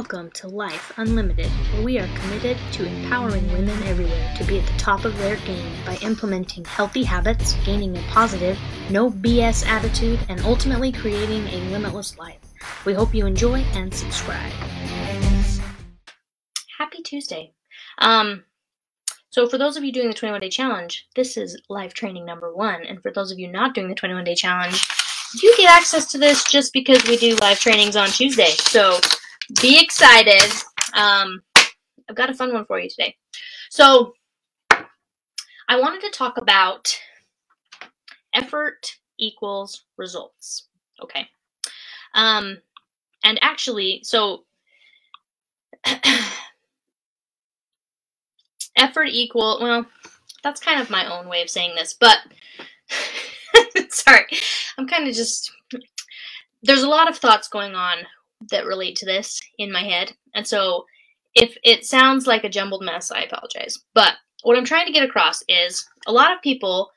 [0.00, 4.66] Welcome to Life Unlimited, where we are committed to empowering women everywhere to be at
[4.66, 8.58] the top of their game by implementing healthy habits, gaining a positive,
[8.88, 12.38] no BS attitude, and ultimately creating a limitless life.
[12.86, 14.50] We hope you enjoy and subscribe.
[16.78, 17.52] Happy Tuesday.
[17.98, 18.44] Um,
[19.28, 22.54] so, for those of you doing the 21 day challenge, this is live training number
[22.54, 22.86] one.
[22.86, 24.82] And for those of you not doing the 21 day challenge,
[25.42, 28.52] you get access to this just because we do live trainings on Tuesday.
[28.52, 28.98] So,
[29.60, 30.52] be excited.
[30.94, 31.42] Um,
[32.08, 33.16] I've got a fun one for you today.
[33.70, 34.14] So,
[35.70, 36.98] I wanted to talk about
[38.34, 40.66] effort equals results.
[41.02, 41.28] Okay.
[42.14, 42.58] Um,
[43.22, 44.44] and actually, so
[48.76, 49.86] effort equal, well,
[50.42, 52.18] that's kind of my own way of saying this, but
[53.90, 54.26] sorry,
[54.76, 55.52] I'm kind of just,
[56.62, 57.98] there's a lot of thoughts going on
[58.50, 60.12] that relate to this in my head.
[60.34, 60.86] And so
[61.34, 63.78] if it sounds like a jumbled mess, I apologize.
[63.94, 66.90] But what I'm trying to get across is a lot of people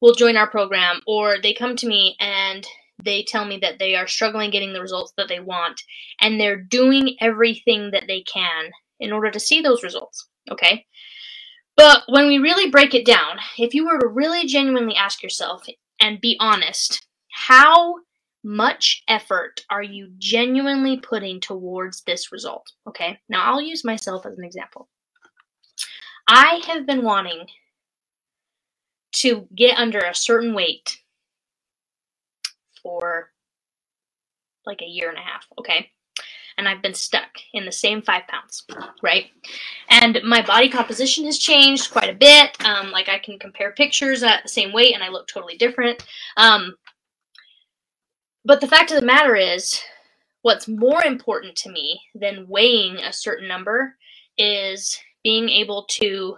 [0.00, 2.66] will join our program or they come to me and
[3.02, 5.80] they tell me that they are struggling getting the results that they want
[6.20, 10.28] and they're doing everything that they can in order to see those results.
[10.50, 10.86] Okay?
[11.76, 15.64] But when we really break it down, if you were to really genuinely ask yourself
[16.00, 17.96] and be honest, how
[18.42, 22.72] much effort are you genuinely putting towards this result?
[22.86, 24.88] Okay, now I'll use myself as an example.
[26.26, 27.46] I have been wanting
[29.12, 30.98] to get under a certain weight
[32.82, 33.30] for
[34.64, 35.90] like a year and a half, okay?
[36.56, 38.64] And I've been stuck in the same five pounds,
[39.02, 39.26] right?
[39.88, 42.56] And my body composition has changed quite a bit.
[42.64, 46.04] Um, like I can compare pictures at the same weight and I look totally different.
[46.36, 46.76] Um,
[48.44, 49.80] but the fact of the matter is,
[50.42, 53.94] what's more important to me than weighing a certain number
[54.38, 56.36] is being able to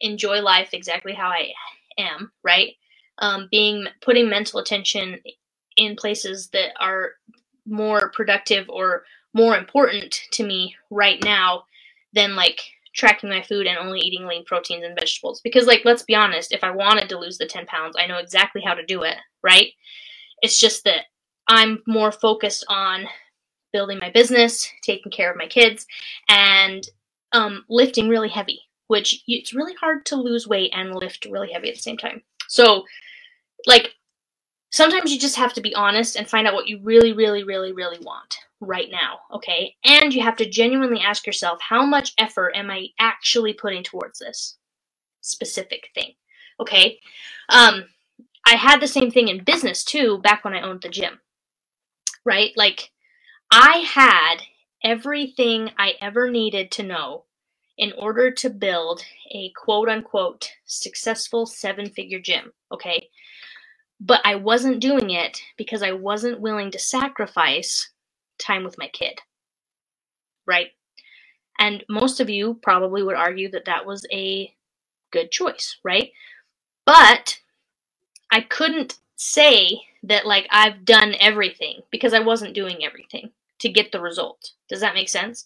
[0.00, 1.52] enjoy life exactly how I
[1.98, 2.74] am, right?
[3.18, 5.20] Um, being putting mental attention
[5.76, 7.12] in places that are
[7.66, 11.64] more productive or more important to me right now
[12.12, 12.60] than like
[12.94, 15.40] tracking my food and only eating lean proteins and vegetables.
[15.42, 18.18] Because, like, let's be honest, if I wanted to lose the 10 pounds, I know
[18.18, 19.68] exactly how to do it, right?
[20.42, 21.04] It's just that
[21.50, 23.08] I'm more focused on
[23.72, 25.84] building my business, taking care of my kids,
[26.28, 26.88] and
[27.32, 31.68] um, lifting really heavy, which it's really hard to lose weight and lift really heavy
[31.68, 32.22] at the same time.
[32.48, 32.84] So,
[33.66, 33.94] like,
[34.70, 37.72] sometimes you just have to be honest and find out what you really, really, really,
[37.72, 39.74] really want right now, okay?
[39.84, 44.20] And you have to genuinely ask yourself, how much effort am I actually putting towards
[44.20, 44.56] this
[45.20, 46.12] specific thing,
[46.60, 47.00] okay?
[47.48, 47.86] Um,
[48.46, 51.18] I had the same thing in business too back when I owned the gym
[52.24, 52.52] right?
[52.56, 52.90] Like,
[53.50, 54.36] I had
[54.82, 57.24] everything I ever needed to know
[57.76, 63.08] in order to build a quote unquote successful seven figure gym, okay?
[63.98, 67.90] But I wasn't doing it because I wasn't willing to sacrifice
[68.38, 69.20] time with my kid,
[70.46, 70.68] right?
[71.58, 74.54] And most of you probably would argue that that was a
[75.10, 76.10] good choice, right?
[76.86, 77.38] But
[78.30, 83.92] I couldn't say that like I've done everything because I wasn't doing everything to get
[83.92, 84.52] the result.
[84.68, 85.44] Does that make sense?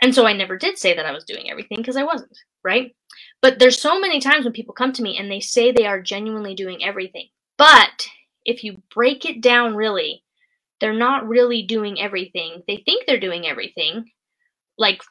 [0.00, 2.94] And so I never did say that I was doing everything because I wasn't, right?
[3.42, 6.00] But there's so many times when people come to me and they say they are
[6.00, 7.28] genuinely doing everything.
[7.58, 8.08] But
[8.46, 10.22] if you break it down really,
[10.80, 12.62] they're not really doing everything.
[12.66, 14.10] They think they're doing everything.
[14.78, 15.02] Like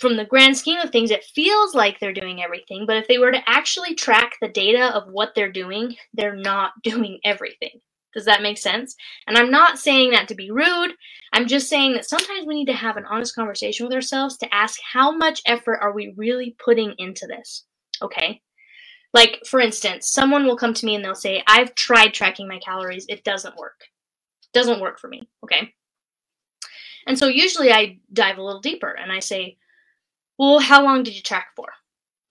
[0.00, 3.18] from the grand scheme of things, it feels like they're doing everything, but if they
[3.18, 7.80] were to actually track the data of what they're doing, they're not doing everything.
[8.14, 8.96] Does that make sense?
[9.28, 10.94] And I'm not saying that to be rude.
[11.32, 14.52] I'm just saying that sometimes we need to have an honest conversation with ourselves to
[14.52, 17.66] ask how much effort are we really putting into this?
[18.02, 18.42] Okay?
[19.14, 22.58] Like, for instance, someone will come to me and they'll say, I've tried tracking my
[22.58, 23.06] calories.
[23.08, 23.80] It doesn't work.
[24.42, 25.28] It doesn't work for me.
[25.44, 25.72] Okay?
[27.06, 29.56] And so usually I dive a little deeper and I say,
[30.40, 31.68] well, how long did you track for?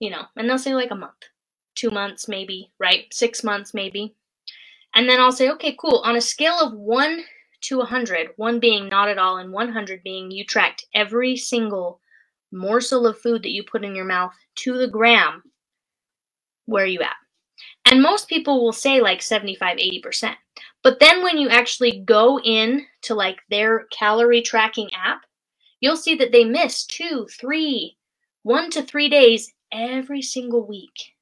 [0.00, 1.28] You know, and they'll say like a month,
[1.76, 3.04] two months, maybe, right?
[3.12, 4.16] Six months, maybe.
[4.96, 5.98] And then I'll say, okay, cool.
[6.04, 7.22] On a scale of 1
[7.60, 12.00] to 100, 1 being not at all and 100 being you tracked every single
[12.50, 15.44] morsel of food that you put in your mouth to the gram,
[16.66, 17.14] where are you at?
[17.84, 20.34] And most people will say like 75, 80%.
[20.82, 25.26] But then when you actually go in to like their calorie tracking app,
[25.78, 27.98] you'll see that they miss two, three,
[28.42, 31.14] one to three days every single week.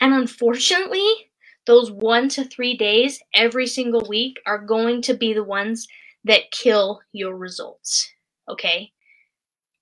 [0.00, 1.30] And unfortunately,
[1.66, 5.86] those one to three days every single week are going to be the ones
[6.24, 8.10] that kill your results.
[8.48, 8.92] Okay?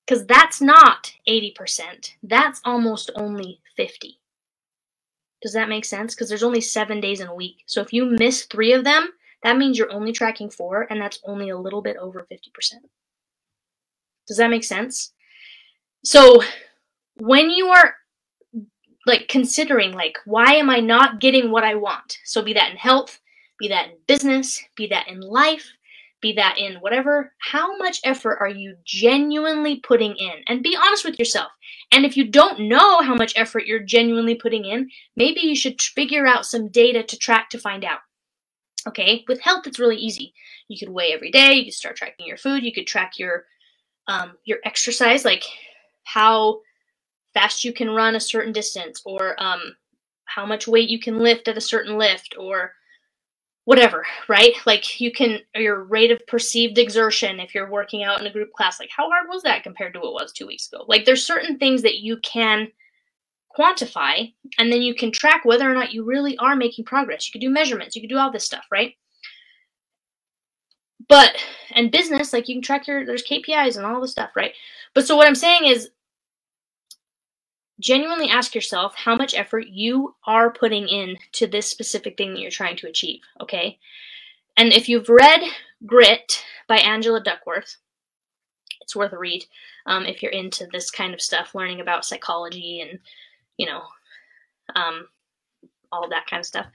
[0.06, 2.14] Because that's not 80%.
[2.22, 4.18] That's almost only 50.
[5.40, 6.14] Does that make sense?
[6.14, 7.62] Because there's only seven days in a week.
[7.66, 9.10] So if you miss three of them,
[9.44, 12.40] that means you're only tracking four, and that's only a little bit over 50%.
[14.26, 15.12] Does that make sense?
[16.04, 16.42] So
[17.16, 17.94] when you are
[19.06, 22.18] like considering like why am I not getting what I want?
[22.24, 23.20] So be that in health,
[23.58, 25.66] be that in business, be that in life,
[26.20, 30.42] be that in whatever, how much effort are you genuinely putting in?
[30.46, 31.50] And be honest with yourself.
[31.92, 35.80] And if you don't know how much effort you're genuinely putting in, maybe you should
[35.80, 38.00] figure out some data to track to find out.
[38.86, 40.32] Okay, with health, it's really easy.
[40.68, 41.54] You could weigh every day.
[41.54, 42.62] You could start tracking your food.
[42.62, 43.44] You could track your
[44.06, 45.44] um, your exercise, like
[46.14, 46.60] how
[47.34, 49.76] fast you can run a certain distance, or um,
[50.24, 52.72] how much weight you can lift at a certain lift, or
[53.68, 54.54] whatever, right?
[54.64, 58.50] Like you can your rate of perceived exertion if you're working out in a group
[58.54, 58.80] class.
[58.80, 60.86] Like how hard was that compared to what was two weeks ago?
[60.88, 62.68] Like there's certain things that you can
[63.58, 67.28] quantify and then you can track whether or not you really are making progress.
[67.28, 68.94] You could do measurements, you could do all this stuff, right?
[71.06, 71.36] But
[71.72, 74.54] and business, like you can track your there's KPIs and all this stuff, right?
[74.94, 75.90] But so what I'm saying is
[77.80, 82.40] genuinely ask yourself how much effort you are putting in to this specific thing that
[82.40, 83.78] you're trying to achieve, okay?
[84.56, 85.40] And if you've read
[85.86, 87.76] Grit by Angela Duckworth,
[88.80, 89.44] it's worth a read
[89.86, 92.98] um, if you're into this kind of stuff, learning about psychology and
[93.58, 93.82] you know,
[94.74, 95.08] um,
[95.92, 96.66] all that kind of stuff.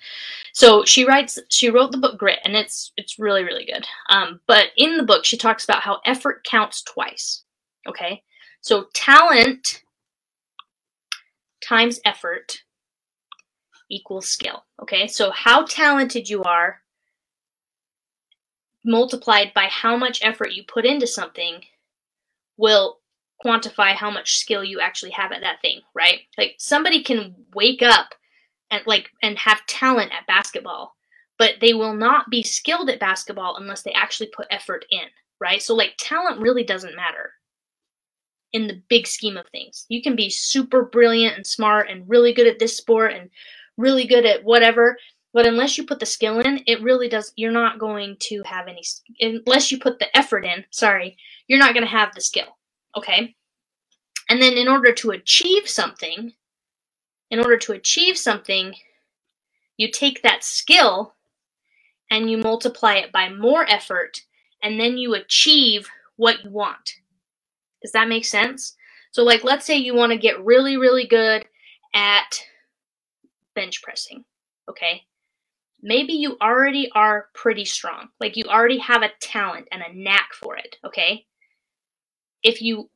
[0.53, 3.87] So she writes, she wrote the book Grit, and it's it's really really good.
[4.09, 7.43] Um, but in the book, she talks about how effort counts twice.
[7.87, 8.21] Okay,
[8.61, 9.81] so talent
[11.73, 12.61] times effort
[13.89, 14.63] equals skill.
[14.81, 16.81] Okay, so how talented you are
[18.85, 21.61] multiplied by how much effort you put into something
[22.57, 22.99] will
[23.43, 26.19] quantify how much skill you actually have at that thing, right?
[26.37, 28.09] Like somebody can wake up
[28.69, 30.95] and like and have talent at basketball,
[31.39, 35.07] but they will not be skilled at basketball unless they actually put effort in,
[35.39, 35.61] right?
[35.61, 37.33] So like talent really doesn't matter
[38.53, 39.85] in the big scheme of things.
[39.89, 43.29] You can be super brilliant and smart and really good at this sport and
[43.77, 44.97] really good at whatever,
[45.33, 48.67] but unless you put the skill in, it really does you're not going to have
[48.67, 48.83] any
[49.19, 51.17] unless you put the effort in, sorry,
[51.47, 52.57] you're not going to have the skill.
[52.95, 53.35] Okay?
[54.29, 56.33] And then in order to achieve something,
[57.31, 58.75] in order to achieve something,
[59.75, 61.15] you take that skill
[62.11, 64.21] and you multiply it by more effort
[64.61, 66.93] and then you achieve what you want.
[67.83, 68.75] Does that make sense?
[69.11, 71.45] So, like, let's say you want to get really, really good
[71.93, 72.43] at
[73.53, 74.25] bench pressing,
[74.69, 75.03] okay?
[75.81, 78.07] Maybe you already are pretty strong.
[78.19, 81.25] Like, you already have a talent and a knack for it, okay?
[82.41, 82.89] If you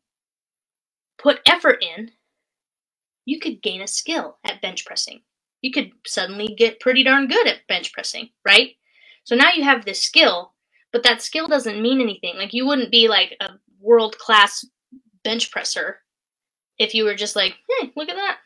[1.20, 2.12] put effort in,
[3.26, 5.22] you could gain a skill at bench pressing.
[5.62, 8.72] You could suddenly get pretty darn good at bench pressing, right?
[9.26, 10.54] So now you have this skill,
[10.94, 12.38] but that skill doesn't mean anything.
[12.38, 13.50] Like, you wouldn't be like a
[13.80, 14.66] world class
[15.28, 16.00] bench presser
[16.80, 18.38] if you were just like, hey, look at that.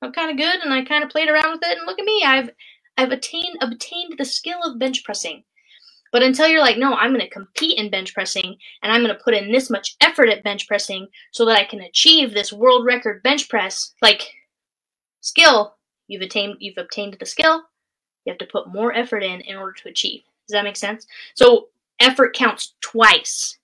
[0.00, 2.04] I'm kind of good and I kind of played around with it and look at
[2.04, 2.22] me.
[2.24, 2.50] I've
[2.96, 5.42] I've attained obtained the skill of bench pressing.
[6.12, 9.16] But until you're like, no, I'm going to compete in bench pressing and I'm going
[9.16, 12.52] to put in this much effort at bench pressing so that I can achieve this
[12.52, 14.22] world record bench press, like
[15.22, 15.74] skill,
[16.06, 17.64] you've attained you've obtained the skill.
[18.24, 20.20] You have to put more effort in in order to achieve.
[20.46, 21.04] Does that make sense?
[21.34, 21.68] So
[21.98, 23.58] effort counts twice.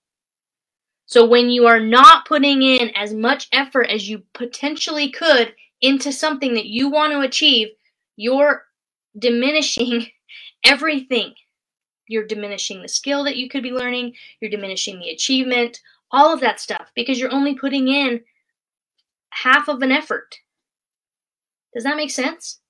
[1.09, 6.13] So when you are not putting in as much effort as you potentially could into
[6.13, 7.69] something that you want to achieve,
[8.17, 8.67] you're
[9.19, 10.09] diminishing
[10.65, 11.33] everything.
[12.09, 16.41] You're diminishing the skill that you could be learning, you're diminishing the achievement, all of
[16.41, 18.21] that stuff because you're only putting in
[19.31, 20.37] half of an effort.
[21.73, 22.61] Does that make sense?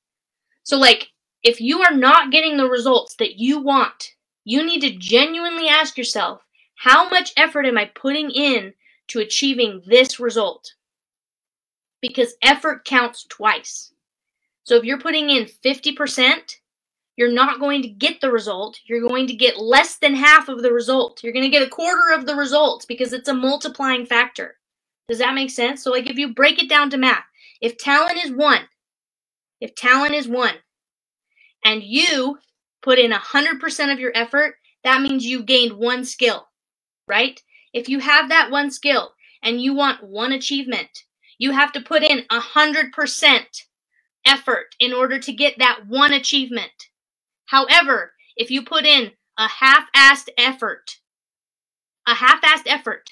[0.63, 1.09] So, like,
[1.43, 4.13] if you are not getting the results that you want,
[4.45, 6.43] you need to genuinely ask yourself
[6.79, 8.73] how much effort am I putting in
[9.09, 10.75] to achieving this result?
[12.01, 13.93] Because effort counts twice.
[14.63, 16.57] So if you're putting in 50%,
[17.17, 18.79] you're not going to get the result.
[18.87, 21.21] You're going to get less than half of the result.
[21.25, 24.55] You're going to get a quarter of the result because it's a multiplying factor.
[25.09, 25.83] Does that make sense?
[25.83, 27.25] So, like, if you break it down to math,
[27.61, 28.69] if talent is one,
[29.61, 30.55] if talent is one,
[31.65, 32.39] and you
[32.83, 34.55] put in 100% of your effort,
[34.85, 36.48] that means you gained one skill
[37.09, 37.41] right?
[37.75, 41.05] If you have that one skill and you want one achievement,
[41.39, 43.65] you have to put in a hundred percent
[44.27, 46.73] effort in order to get that one achievement.
[47.47, 50.99] However, if you put in a half-assed effort,
[52.07, 53.11] a half-assed effort,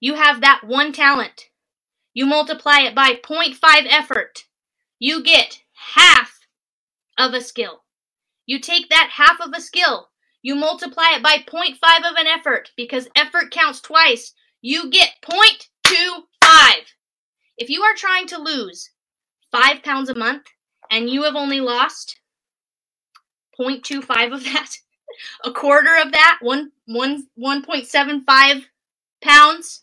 [0.00, 1.48] You have that one talent.
[2.14, 3.56] You multiply it by 0.5
[3.90, 4.44] effort.
[4.98, 5.62] You get
[5.94, 6.40] half
[7.18, 7.84] of a skill.
[8.46, 10.10] You take that half of a skill,
[10.44, 14.34] you multiply it by 0.5 of an effort because effort counts twice.
[14.60, 16.22] You get 0.25.
[17.56, 18.90] If you are trying to lose
[19.52, 20.44] 5 pounds a month
[20.90, 22.20] and you have only lost
[23.58, 24.68] 0.25 of that,
[25.44, 28.64] a quarter of that, one, one, 1.75
[29.22, 29.82] pounds,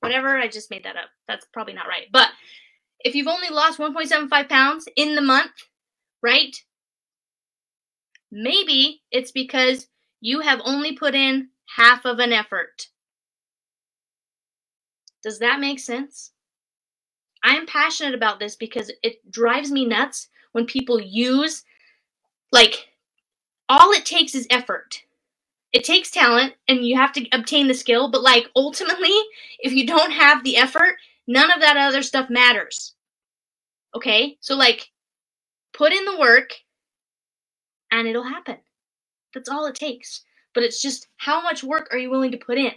[0.00, 1.10] whatever, I just made that up.
[1.26, 2.06] That's probably not right.
[2.10, 2.28] But
[3.00, 5.52] if you've only lost 1.75 pounds in the month,
[6.22, 6.56] right?
[8.32, 9.86] Maybe it's because
[10.20, 12.88] you have only put in half of an effort.
[15.22, 16.32] Does that make sense?
[17.42, 21.64] I am passionate about this because it drives me nuts when people use,
[22.52, 22.88] like,
[23.68, 25.02] all it takes is effort.
[25.72, 29.14] It takes talent and you have to obtain the skill, but, like, ultimately,
[29.58, 30.96] if you don't have the effort,
[31.26, 32.94] none of that other stuff matters.
[33.94, 34.38] Okay?
[34.40, 34.88] So, like,
[35.72, 36.50] put in the work
[37.90, 38.56] and it'll happen.
[39.34, 40.22] That's all it takes.
[40.54, 42.72] But it's just how much work are you willing to put in?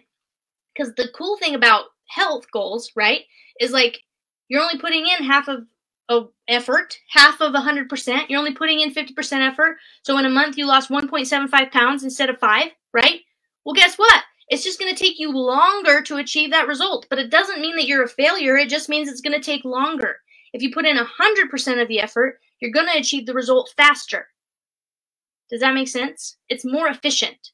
[0.76, 3.22] Because the cool thing about health goals, right,
[3.60, 4.00] is like
[4.48, 5.66] you're only putting in half of
[6.12, 8.28] of effort, half of 100%.
[8.28, 9.78] You're only putting in 50% effort.
[10.04, 13.22] So in a month you lost 1.75 pounds instead of 5, right?
[13.64, 14.24] Well, guess what?
[14.50, 17.78] It's just going to take you longer to achieve that result, but it doesn't mean
[17.78, 18.58] that you're a failure.
[18.58, 20.18] It just means it's going to take longer.
[20.52, 24.28] If you put in 100% of the effort, you're going to achieve the result faster.
[25.52, 26.38] Does that make sense?
[26.48, 27.52] It's more efficient.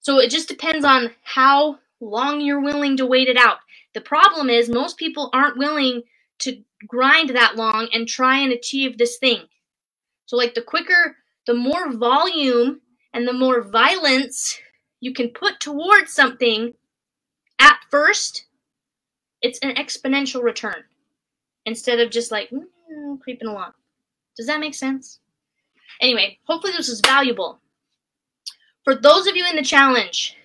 [0.00, 3.58] So it just depends on how long you're willing to wait it out.
[3.94, 6.02] The problem is most people aren't willing
[6.40, 9.42] to grind that long and try and achieve this thing.
[10.26, 12.80] So like the quicker, the more volume
[13.14, 14.58] and the more violence
[15.00, 16.74] you can put towards something
[17.60, 18.46] at first,
[19.40, 20.84] it's an exponential return
[21.66, 23.72] instead of just like mm, creeping along.
[24.36, 25.20] Does that make sense?
[26.00, 27.60] Anyway, hopefully this was valuable.
[28.84, 30.36] For those of you in the challenge,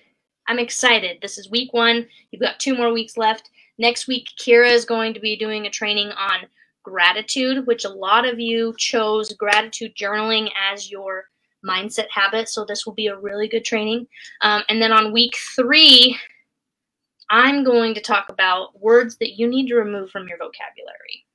[0.46, 1.18] I'm excited.
[1.20, 2.06] This is week one.
[2.30, 3.50] You've got two more weeks left.
[3.78, 6.46] Next week, Kira is going to be doing a training on
[6.82, 11.24] gratitude, which a lot of you chose gratitude journaling as your
[11.64, 12.48] mindset habit.
[12.48, 14.06] So this will be a really good training.
[14.40, 16.18] Um, and then on week three,
[17.30, 21.26] I'm going to talk about words that you need to remove from your vocabulary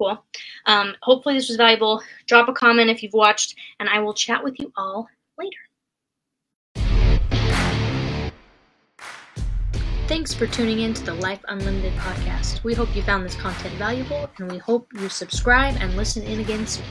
[0.00, 0.24] cool.
[0.66, 2.02] Um, hopefully, this was valuable.
[2.26, 5.58] Drop a comment if you've watched, and I will chat with you all later.
[10.08, 12.64] Thanks for tuning in to the Life Unlimited podcast.
[12.64, 16.40] We hope you found this content valuable, and we hope you subscribe and listen in
[16.40, 16.84] again soon.